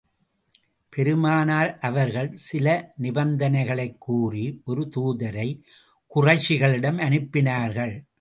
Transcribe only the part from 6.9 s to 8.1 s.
அனுப்பினார்கள்.